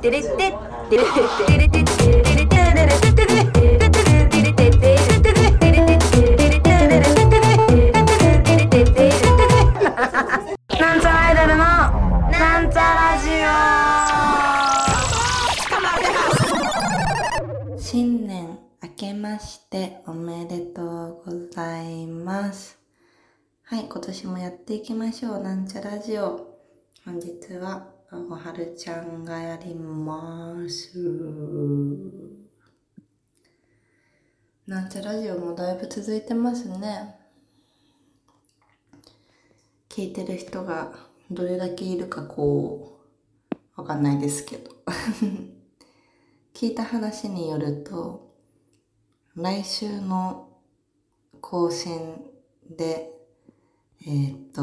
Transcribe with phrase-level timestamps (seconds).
[0.00, 0.56] テレテテな
[10.96, 11.64] んちゃらアイドルも
[12.30, 13.28] なんちゃラジ
[17.74, 17.78] オ。
[17.78, 22.78] 新年明けましておめでとうございます。
[23.64, 25.40] はい、今年もやっていきましょう。
[25.40, 26.58] なんちゃラジオ。
[27.04, 30.98] 本日はおはるちゃんがやります。
[34.66, 37.14] なんちゃラジオもだいぶ続いてますね。
[39.88, 40.92] 聞いてる人が
[41.30, 43.00] どれだけいるかこ
[43.76, 44.72] うわかんないですけど。
[46.52, 48.34] 聞いた話によると
[49.36, 50.48] 来週の
[51.40, 52.20] 更新
[52.68, 53.12] で
[54.04, 54.62] えー、っと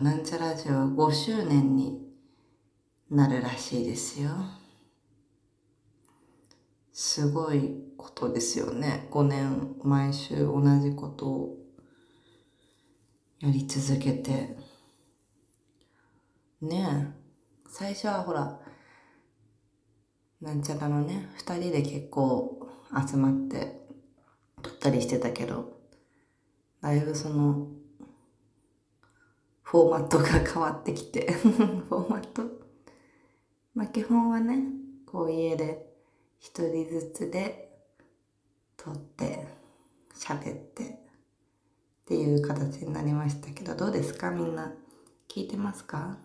[0.00, 2.07] なんちゃラジオ5周年に
[3.10, 4.30] なるらしいですよ
[6.92, 11.58] すごいことですよね5年毎週同じことを
[13.40, 14.56] やり続けて。
[16.60, 17.68] ねえ。
[17.68, 18.58] 最初はほら、
[20.40, 22.68] なんちゃらのね、二人で結構
[23.08, 23.86] 集まって
[24.60, 25.78] 撮ったりしてたけど、
[26.80, 27.68] だいぶその、
[29.62, 32.42] フォーマットが変わってきて フォーマット
[33.78, 34.58] まあ基本はね、
[35.06, 35.86] こう家で
[36.40, 37.78] 一人ずつで
[38.76, 39.46] 撮って、
[40.16, 40.96] 喋ってっ
[42.04, 44.32] ていう形になりましたけど、どうですか？
[44.32, 44.72] みんな。
[45.28, 46.18] 聞いてますか？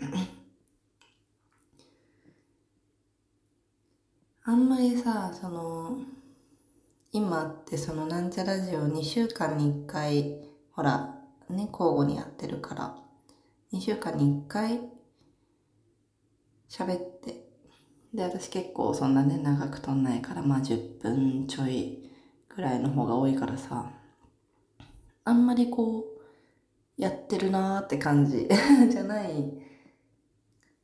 [4.42, 5.98] あんまりさ、その、
[7.12, 10.40] 今ってそのなんちゃラジオ2週間に1回、
[10.72, 11.14] ほら、
[11.50, 12.98] ね、交互にやってるから、
[13.72, 14.95] 2週間に1回
[16.68, 17.46] 喋って、
[18.12, 22.10] で、私結構そんなね、長く撮んないから、まあ10分ちょい
[22.54, 23.90] ぐらいの方が多いからさ、
[25.24, 28.48] あんまりこう、やってるなーって感じ
[28.90, 29.60] じゃないん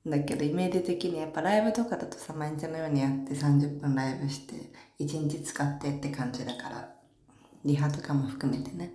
[0.07, 4.55] だけど、イメージ的にやっぱライブとかだとさ、毎日のようにやって30分ライブして、
[5.01, 6.95] 1日使ってって感じだから、
[7.65, 8.93] リハとかも含めてね。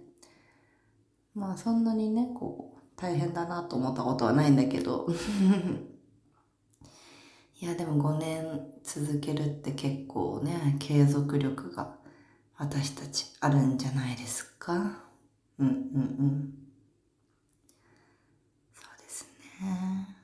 [1.34, 5.08] まあそんなにね、こう、大変だなと思ったことはないんだけど。
[7.60, 11.96] いや、でも5年続けるって結構ね、継続力が
[12.58, 15.04] 私たちあるんじゃないですか？
[15.60, 15.74] うんうんう
[16.26, 16.54] ん。
[18.74, 19.26] そうです
[19.62, 20.16] ね。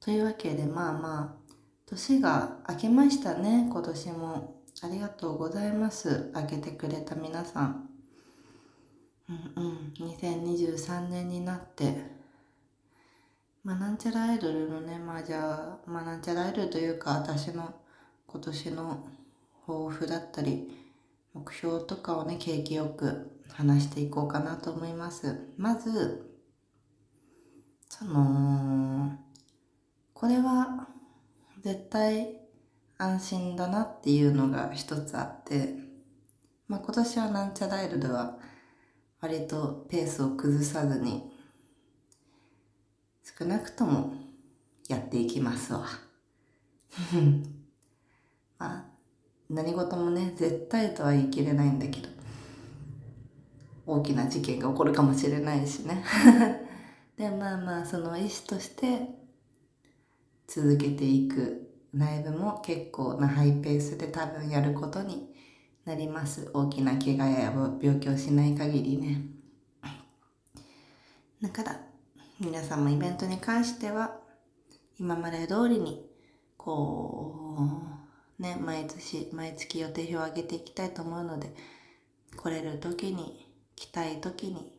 [0.00, 1.52] というわけでまあまあ
[1.86, 3.68] 年が明けましたね。
[3.70, 4.60] 今年も。
[4.82, 6.30] ありがとうございます。
[6.34, 7.88] あげてくれた皆さん。
[9.28, 9.92] うんうん。
[10.08, 12.21] 2023年になって
[13.64, 17.74] まあなんちゃらアイドルのねまあじゃあまあなんちゃらアイドルというか私の
[18.26, 19.06] 今年の
[19.66, 20.70] 抱負だったり
[21.34, 25.52] 目標とかをね景気よく話していこうかなと思います。
[25.56, 26.30] まず、
[27.88, 29.18] その、
[30.14, 30.88] これは
[31.60, 32.40] 絶対
[32.98, 35.74] 安心だなっていうのが一つあって、
[36.68, 38.38] まあ今年はなんちゃらアイドルは
[39.20, 41.31] 割とペースを崩さずに
[43.22, 44.14] 少なくとも
[44.88, 45.86] やっていきますわ。
[48.58, 48.84] まあ
[49.48, 52.08] 何事もね絶対とは言い切れないんだけど
[53.86, 56.04] 大きな事件が起こるかもしれないしね。
[57.16, 59.08] でまあまあその意思として
[60.46, 61.72] 続けていく。
[61.94, 65.28] ライブも結構なハイペースで多分やることに
[65.84, 66.50] なります。
[66.54, 67.52] 大きな怪我や
[67.82, 69.26] 病気をしない限りね。
[71.42, 71.80] だから
[72.44, 74.16] 皆さんもイベントに関しては
[74.98, 76.04] 今まで通りに
[76.56, 77.62] こ
[78.36, 81.54] うね毎年毎月予定表を上げていきたいと思うので
[82.36, 84.72] 来れる時に来たい時に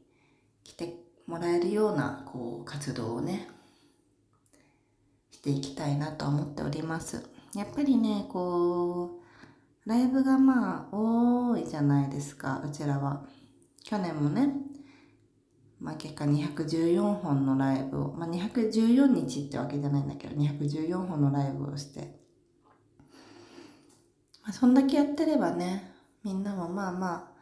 [0.65, 0.93] 来て
[1.25, 3.47] もらえるようなこう活動をね
[5.31, 7.23] していきたいなと思っております。
[7.55, 9.21] やっぱりねこ
[9.85, 13.25] うライブがまあ多いじゃないですかうちらは。
[13.85, 14.49] 去年もね
[15.83, 21.99] まあ結果214本のライブを、まあ、214日ってわけじゃないんだけど214本のライブをして、
[24.41, 25.91] まあ、そんだけやってればね
[26.23, 27.33] みんなもまあまあ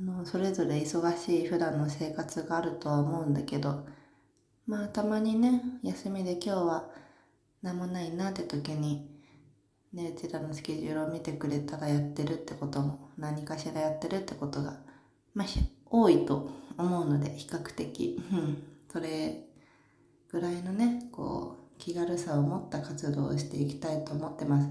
[0.00, 3.86] あのそれぞれ忙しい普段の生活があるとは思うんだけど
[4.66, 6.90] まあたまにね休みで今日は
[7.62, 9.08] 何もないなって時に
[9.92, 14.80] ねうちらのスケジュールを見てくれたらやってるってことも何かしらやってるってことが
[15.32, 15.46] まあ
[15.86, 19.44] 多いと思うので比較的、うん、それ
[20.30, 24.68] ぐらいのねこう気軽さを持った活動をしていきたいと思ってます。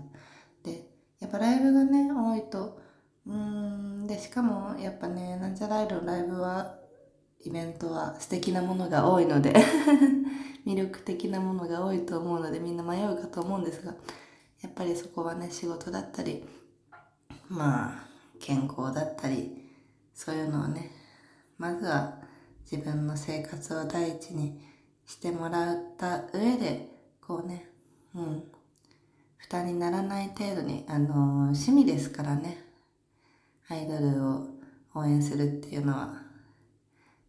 [0.63, 0.87] で
[1.19, 2.79] やっぱライブがね多いと
[3.25, 6.75] うんでしかもやっぱねなんちゃらアイドルライブは
[7.41, 9.53] イベントは素敵なものが多いので
[10.65, 13.95] 魅力的なものが多いと思うのでみんな迷うかと思うんですが
[14.61, 16.43] やっぱりそこはね仕事だったり
[17.49, 18.07] まあ
[18.39, 19.71] 健康だったり
[20.13, 20.91] そういうのをね
[21.57, 22.19] まずは
[22.69, 24.59] 自分の生活を第一に
[25.05, 26.87] してもらった上で
[27.21, 27.69] こうね
[28.13, 28.43] うん
[29.37, 32.63] 負担にならない程度にあのー、趣味ですからね。
[33.69, 34.47] アイドルを
[34.93, 36.21] 応援するっていうのは。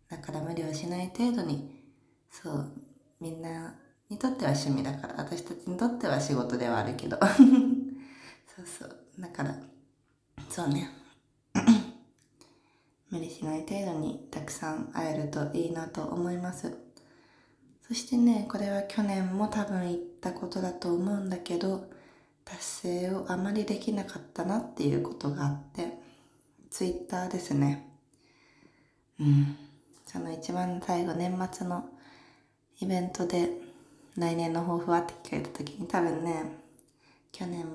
[0.09, 1.83] だから無理をしない程度に
[2.31, 2.73] そう
[3.21, 3.75] みんな
[4.09, 7.19] にとっては趣味だから私たちにとっては仕事ではあるけど。
[8.57, 8.99] そうそう。
[9.21, 9.55] だから
[10.49, 10.98] そうね。
[13.11, 16.77] 無理しない程度にたくさん会えるといいなと思います。
[17.87, 21.89] そしてねこれは去年も多分言ったことだと思うんだけど
[22.45, 25.99] 達成をあまりできなかったなっていうことがあって
[26.71, 27.89] ツイッターですね。
[29.19, 29.57] うん。
[30.05, 31.87] その一番最後年末の
[32.81, 33.51] イベントで
[34.17, 36.45] 来年の抱負はって聞かれた時に多分ね
[37.33, 37.67] 去年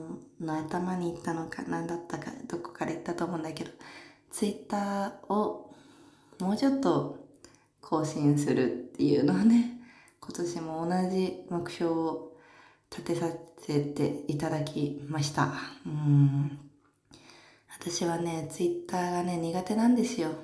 [0.41, 3.71] の頭に言ったのか何だったかどこから言ったと思うんだけど
[4.33, 5.71] ツイッターを
[6.39, 7.23] もうちょっと
[7.79, 9.79] 更新するっていうのをね
[10.19, 12.31] 今年も同じ目標を
[12.89, 13.27] 立てさ
[13.59, 15.53] せていただきました
[15.85, 16.59] うん
[17.79, 20.31] 私はねツイッターがね苦手なんですよ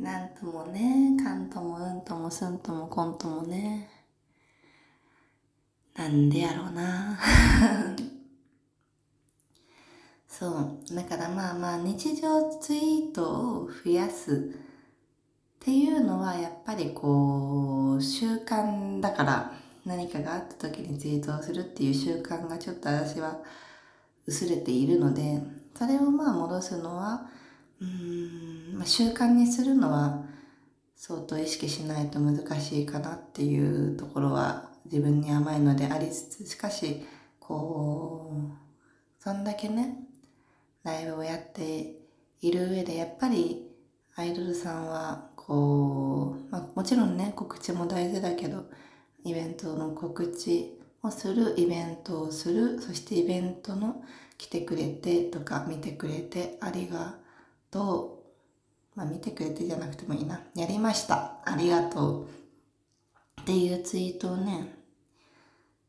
[0.00, 3.88] なんともね、かんともうんともすんともこんともね。
[5.94, 7.18] なんでやろうな。
[10.38, 10.94] そう。
[10.94, 19.52] だからまあまあ日常ツイートを増やすっていうのはやっぱりこう習慣だから
[19.86, 23.38] 何かがあった時にツイートをするっていう習慣がちょっと私は
[24.26, 25.40] 薄れているので
[25.74, 27.28] それをまあ戻すのは
[27.80, 30.24] うん、まあ、習慣にするのは
[30.96, 37.06] 相当意識しないと難しいかなっていうところは自分に甘いのでありつつしかし
[37.40, 40.05] こうそんだけね
[40.86, 41.96] ライブをやって
[42.40, 43.66] いる上でやっぱり
[44.14, 48.66] アイドルさんはこう、まあ、もちろんね告知も大事だけど
[49.24, 54.00] イベントの告知をするイベントをするそしてイベントの
[54.38, 57.16] 来てくれてとか見てくれてありが
[57.70, 58.22] と
[58.94, 58.98] う。
[58.98, 60.40] まあ見てくれてじゃなくてもいいな。
[60.54, 61.38] やりました。
[61.44, 62.28] ありがとう。
[63.42, 64.74] っていうツイートをね、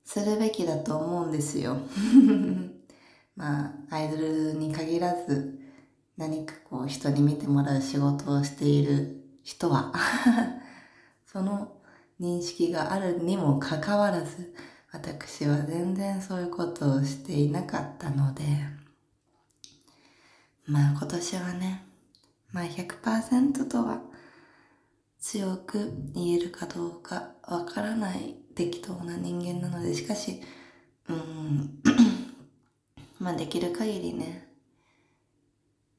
[0.04, 1.78] するべきだと思うんですよ。
[3.38, 5.60] まあ、アイドルに限らず、
[6.18, 9.94] 何かこう人に見てもらう仕事をしている人は
[11.24, 11.78] その
[12.20, 14.56] 認識があるにもかかわらず、
[14.92, 18.44] 私は全然そういうことをしていなかったので、
[20.66, 21.86] まあ今年はね、
[22.52, 24.02] まあ100%とは
[25.20, 30.42] 強く言えるかどうかわからない適当な人間なので、しかし、
[31.08, 31.80] うん、
[33.20, 34.48] まあできる限りね、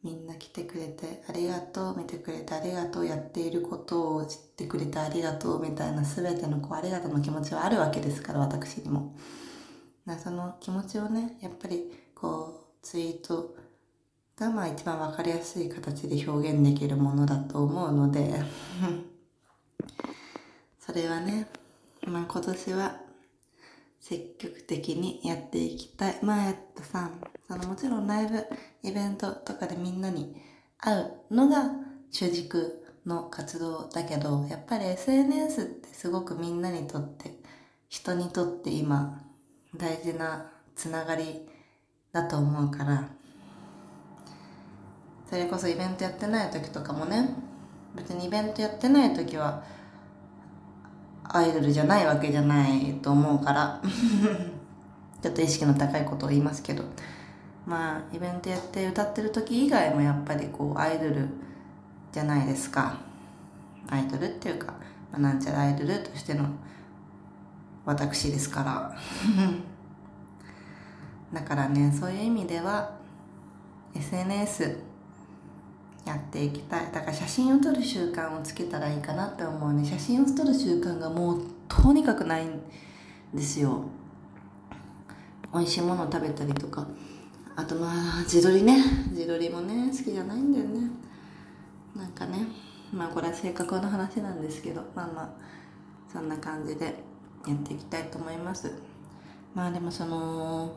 [0.02, 9.16] みんな来てくれてありがとう、見てくれてありがとう、やっていることを知ってくれてありがとうみたいな全てのこうありがとうの気持ちはあるわけですから、私にも。
[10.22, 13.54] その気持ちをね、やっぱりこうツイート
[14.36, 18.40] がまあ一番わかりやすい形で表現できるものだと思うので
[20.80, 21.48] それはね、
[22.06, 23.07] まあ今年は
[24.00, 26.18] 積極的にやっていきたい。
[26.22, 27.10] まあやっぱさ、
[27.46, 28.44] そのもちろんライブ、
[28.82, 30.36] イベントとかでみんなに
[30.78, 30.94] 会
[31.30, 31.70] うのが
[32.10, 37.38] 主軸の活動だけど、やっぱり SNS ってすごくみんなにとって、
[37.88, 39.22] 人にとって今
[39.76, 41.48] 大事なつながり
[42.12, 43.08] だと思うから、
[45.28, 47.28] それこそイベントやってない時とかもね
[47.94, 49.62] 別にイベントやってない時は
[51.28, 53.80] アイドルじゃないわけじゃないと思うから。
[55.20, 56.84] ちょっと意識の高いことを言いますけど。
[57.66, 61.28] まあイベントやって歌ってる時以外もやっぱりこうアイドル
[62.12, 62.98] じゃないですか。
[63.90, 64.72] アイドルっていうか、
[65.12, 66.46] まあ、なんちゃらアイドルとしての
[67.84, 68.96] 私ですから。
[71.32, 72.90] だからねそういう意味では
[73.94, 74.87] SNS
[76.08, 76.90] やっていきたい。
[76.90, 79.84] だから写真を撮る習慣をつけたらいいかなって思うね。
[79.84, 82.60] 写真を撮る習慣がもうとにかくないん
[83.34, 83.84] ですよ。
[85.52, 86.86] 美味しいものを食べたりとか。
[87.56, 88.82] あとまあ自撮りね。
[89.10, 90.90] 自撮りもね好きじゃないんだよね。
[91.94, 92.46] なんかね。
[92.90, 94.80] まあこれは性格の話なんですけど。
[94.94, 95.28] まあまあ
[96.10, 96.86] そんな感じで
[97.46, 98.72] やっていきたいと思います。
[99.54, 100.74] まあでもその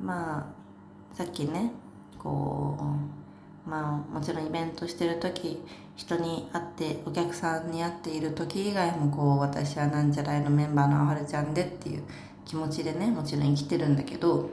[0.00, 1.70] まあさっきね
[2.18, 3.25] こう
[3.66, 5.62] まあもちろんイベントしてる時
[5.96, 12.02] 人に会ってお客さんに会っている時以外もこう私はなんじゃらいのメンバーのあはるちゃんでっていう
[12.44, 14.50] 気持ちでねもちろん生きてるんだけど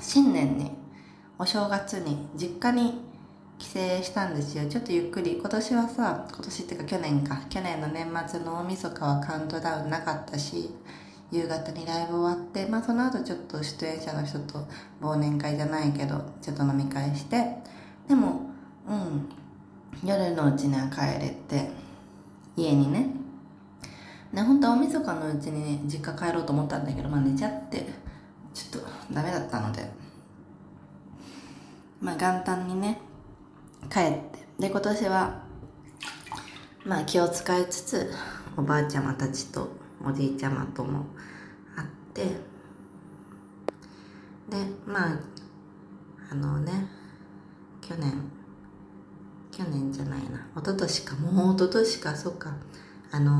[0.00, 0.70] 新年に
[1.38, 3.12] お正月に実家に
[3.58, 3.72] 帰省
[4.02, 4.68] したんですよ。
[4.68, 5.38] ちょっとゆっくり。
[5.40, 7.40] 今年はさ今年っていうか去年か。
[7.48, 10.70] 去年の年末の大晦日はカウントダウンなかったし
[11.30, 14.66] 夕方にライブ終わってまあその後ちょっと出演者の人と
[15.00, 17.56] 忘年会じゃないけどちょっと飲み会して
[18.08, 18.50] でも
[18.88, 19.28] うん。
[20.04, 21.70] 夜のうちには帰れて
[22.56, 23.08] 家にね。
[24.32, 27.86] ね本当は大晦日のうちにね実家帰ろうと思ったんだけどまあ寝ちゃって
[28.52, 29.88] ちょっとダメだったので。
[32.00, 32.98] まあ元旦にね
[33.90, 34.42] 帰って。
[34.58, 35.42] で今年は
[36.84, 38.12] まあ気を使いつつ
[38.56, 39.68] おばあちゃまたちと
[40.04, 41.06] おじいちゃまとも
[41.76, 42.24] 会って
[44.50, 45.20] でまあ
[46.30, 47.01] あのね
[47.92, 48.12] 去年。
[49.50, 50.46] 去年じゃないな。
[50.56, 51.16] 一昨年か。
[51.16, 52.16] もう一昨年か。
[52.16, 52.56] そっか。
[53.10, 53.32] あの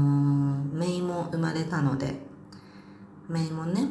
[0.75, 2.33] ー、姪も生まれたので。
[3.29, 3.89] 姪もね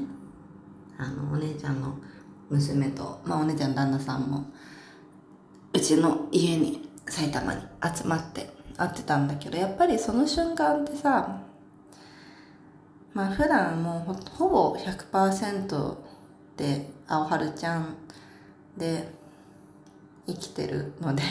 [0.98, 1.96] あのお姉ちゃんの
[2.50, 4.46] 娘とまあお姉ちゃんの旦那さんも
[5.74, 11.42] うちの家に埼玉に集まって会ってたんだけどやっぱりその瞬間ってさ
[13.14, 15.96] まあ普段もうほぼ100%
[16.58, 17.96] で青春ちゃん
[18.78, 19.21] で
[20.34, 21.24] 生きてるので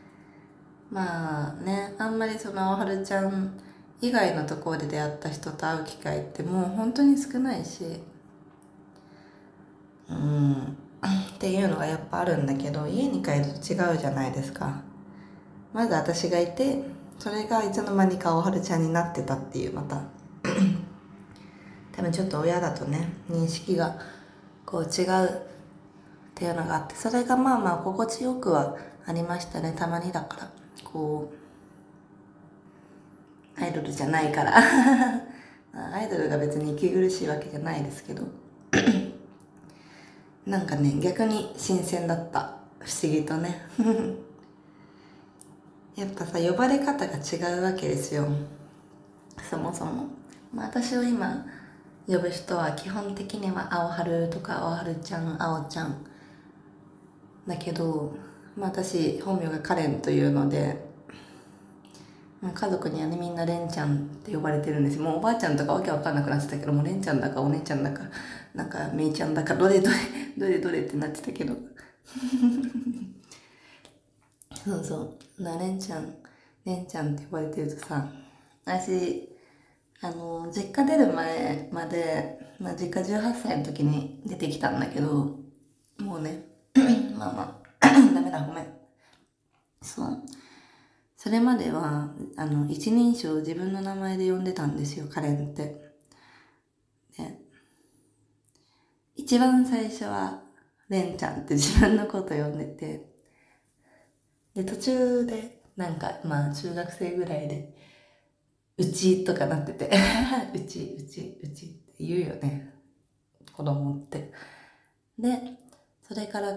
[0.90, 3.52] まあねあんまりその青春ちゃん
[4.00, 7.84] 以外のところで出会った人と会う機会ってもう本当に少ないし
[10.08, 10.76] うん
[11.34, 14.82] っていうのがやっぱあるんだけど家に帰ると違うじゃないですか。
[15.72, 16.82] まず私がいて
[17.18, 20.00] それがいつの間にかおはるちゃんになってたっていうまた。
[21.92, 23.98] 多分ちょっと親だとね認識が
[24.64, 25.42] こう違う
[26.38, 29.74] っていうのがあってそれがまあまあ心地よくはありましたね。
[29.76, 30.48] たまにだから。
[30.84, 31.32] こ
[33.58, 34.54] うアイドルじゃないから。
[35.74, 38.22] アイドルが別に息苦しいわけじゃないですけど。
[40.46, 42.54] なんかね逆に新鮮だった。
[42.78, 43.60] 不思議とね。
[45.96, 48.28] やっぱさ呼ばれ方が違うわけですよ。
[49.50, 50.04] そもそも、
[50.54, 51.44] まあ、私を今
[52.06, 56.04] 呼ぶ人は基本的には青春とか青春ちゃん青ちゃん。
[57.48, 58.14] だけど、
[58.56, 60.76] まあ、私本名がカレンというので、
[62.40, 68.02] まあ、家族にはねみんなレンちゃんって呼ばれてるんですもうおばあちゃんとかわけわかんなくなってたけどもうレンちゃんだかお姉ちゃんだか
[68.54, 69.96] なんかめいちゃんだかどれどれ
[70.36, 71.54] どれどれってなってたけど。
[74.64, 75.42] そうそう。
[75.42, 76.14] なレンちゃん
[76.64, 78.08] レンちゃんって呼ばれてるとさ
[78.64, 79.28] 私
[80.00, 85.38] あの実家出る前まで、まあ、実家18歳の時に出てきたんだけど
[85.98, 86.47] もうね
[87.16, 87.58] まあまあ。
[88.14, 88.66] ダメだごめん。
[89.82, 90.22] そう。
[91.16, 95.64] それまではあの一人称自分の名前で呼んでたんですよカレンって。
[97.16, 97.38] で
[99.16, 100.42] 一番最初は
[100.88, 103.04] レンちゃんって自分のこと呼んでて。
[104.54, 107.74] で途中でなんかまあ中学生ぐらいで
[108.76, 109.90] うちとかなってて。
[110.54, 112.72] うちうちうちって言うよね。
[113.52, 114.32] 子供って。
[115.18, 115.58] で
[116.08, 116.56] それから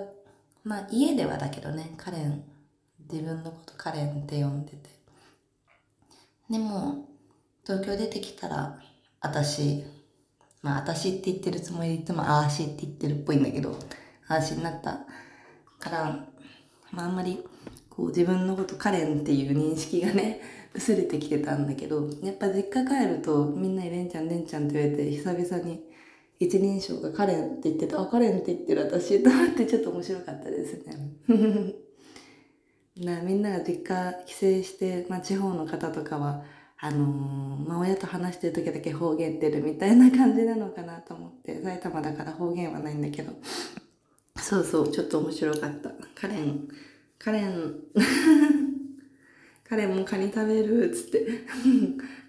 [0.63, 2.43] まあ家ではだけどねカレン
[3.11, 4.77] 自分のことカレンって呼んでて。
[6.49, 7.05] でも
[7.65, 8.79] 東京出てきたら
[9.21, 9.83] 私
[10.61, 13.77] まあ私って言ってるつもりでいつもあーしって言ってるっぽいんだけど
[14.27, 14.99] あーしになった。
[15.79, 16.25] から
[16.91, 17.43] まああんまり
[17.89, 20.39] こう自分のことカレンっていう認識がね
[20.73, 25.90] 薄れてきてたんだけどやっぱ実家帰るとみんなにレンちゃんレンちゃんって言われて久々に
[26.41, 31.75] 一人称がカレンって言ってたあカレンって言ってる私と思ってちょっと面白かったですね。
[32.97, 36.43] なみんなが実家帰省して、まあ、地方の方とかは
[36.79, 43.33] あのー、まあ、親と話してる時だけ方言出るみたいな感じなのかなと思って埼玉だから方言はないんだけど。
[44.41, 45.91] そうそうちょっと面白かった。
[46.15, 46.67] カレン
[47.19, 47.75] カレン
[49.63, 51.27] カレンもカニ食べるっつって。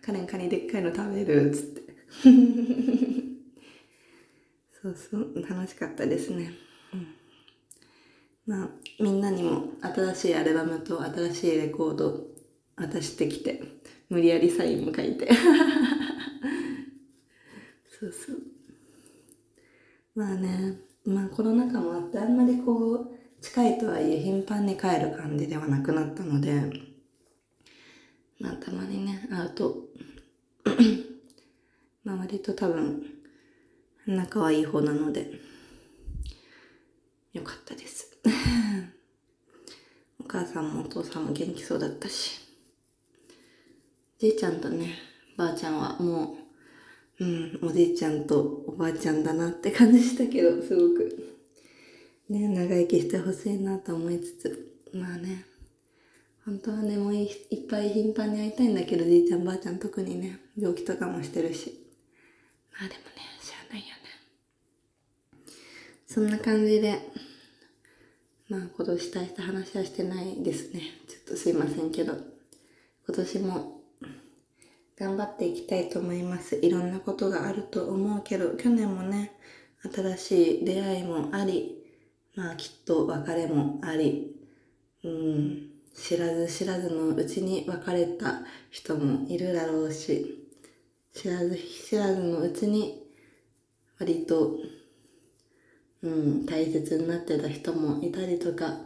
[0.02, 1.82] カレンカニでっかいの食べるっつって。
[4.82, 6.52] そうそう楽しかったですね、
[6.92, 7.14] うん、
[8.46, 8.68] まあ
[9.00, 12.26] みんなにも新しいアルバムと新しいレコード
[12.74, 13.62] 渡してきて
[14.08, 15.28] 無理やりサインも書いて。
[18.00, 18.38] そうそう。
[20.14, 23.10] まあねまあコロナ禍もあってあんまりこう
[23.40, 26.70] 近いとはいえ頻繁に帰る感じではなくなったので
[28.38, 29.76] まあたまにね会うと
[32.04, 33.21] まあ割と多分、
[34.06, 35.30] 仲はいい方なので、
[37.32, 38.18] よかったです。
[40.18, 42.40] お母さんもお父さんも元気そうだったし。
[44.18, 44.94] じいちゃんとね、
[45.36, 46.38] ばあちゃんはも
[47.18, 51.36] う、うん、おじいちゃんとおばあちゃんだなって感じしたけど、すごく。
[52.28, 55.44] ね、長生きしてほしいなと思いつつ、まあね、
[56.44, 61.78] 本当はね、もういいっぱい頻繁に会いたいんだけど、じいちゃんばあちゃん特にね、病気とかもしてるし。
[62.72, 63.31] まあでもね、
[63.72, 63.92] ないよね。
[66.06, 66.98] そんな感じで、
[68.48, 70.82] まあ今年大した話はしてないですね。
[71.08, 72.12] ちょっとすいませんけど、
[73.06, 73.80] 今年も
[74.98, 76.56] 頑張っていきたいと思います。
[76.56, 79.32] いろんなことがあると思うけど、去年もね、
[79.90, 81.82] 新しい出会いもあり、
[82.34, 84.36] まあきっと別れもあり、
[85.02, 90.46] うん、知らず知らずのうちに別れた人もいるだろうし、
[91.14, 93.01] 知らず知らずのうちに
[94.02, 94.56] 割と、
[96.02, 98.78] うん、大切になってた人もいたりとか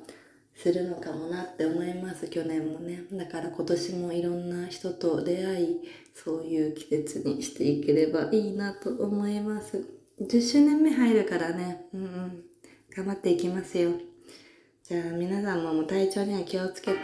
[0.54, 3.04] するのかもなって思います、去年もね。
[3.12, 5.76] だから今年もいろんな人と出会い、
[6.14, 9.86] そういう季節にしていければいいなと思います。
[10.20, 12.44] 10周年目入るからね、うんうん、
[12.94, 13.92] 頑張っていきますよ。
[14.82, 16.98] じゃあ皆さんも体調には気をつけて、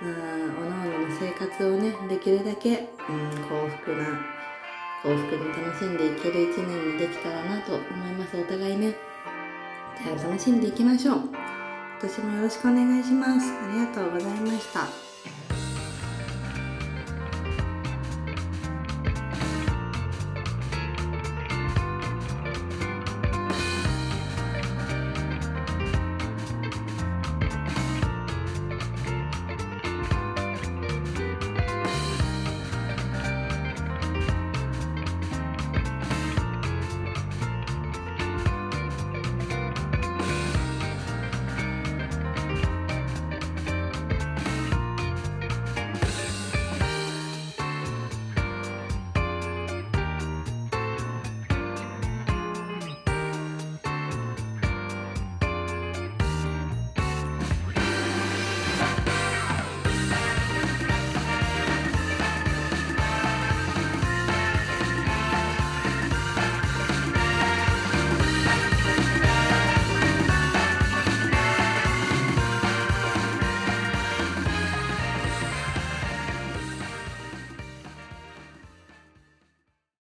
[0.00, 0.12] まあ、
[0.58, 4.39] おのおのの生活をね、できるだけ、うん、幸福な、
[5.02, 8.36] 幸福に楽しんでいける一年にできたらなと思います。
[8.36, 8.94] お互いね。
[10.04, 11.16] じゃあ楽しんでいきましょう。
[11.16, 11.28] 今
[12.02, 13.50] 年もよろしくお願いします。
[13.50, 13.89] ありがとう。